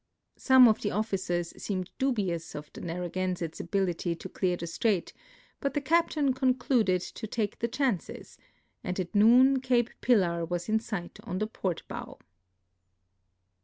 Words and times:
Some 0.39 0.67
of 0.67 0.81
the 0.81 0.89
officers 0.89 1.53
seemed 1.61 1.91
(lul)iou.s 1.99 2.55
of 2.55 2.73
the 2.73 2.81
X<(rr(((/(insctCs 2.81 3.59
ability 3.59 4.15
to 4.15 4.27
clear 4.29 4.57
the 4.57 4.65
strait, 4.65 5.13
but 5.59 5.75
the 5.75 5.79
captain 5.79 6.33
con 6.33 6.55
cluded 6.55 7.01
to 7.01 7.27
take 7.27 7.59
the 7.59 7.67
chances, 7.67 8.39
and 8.83 8.99
at 8.99 9.13
noon 9.13 9.59
Cape 9.61 9.91
Pillar 10.01 10.43
was 10.43 10.67
in 10.67 10.79
sight 10.79 11.19
on 11.23 11.37
the 11.37 11.45
port 11.45 11.83
bow. 11.87 12.17